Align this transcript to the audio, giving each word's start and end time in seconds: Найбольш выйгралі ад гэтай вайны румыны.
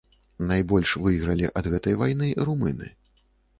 Найбольш 0.51 0.93
выйгралі 1.03 1.51
ад 1.63 1.71
гэтай 1.75 2.01
вайны 2.01 2.33
румыны. 2.51 2.93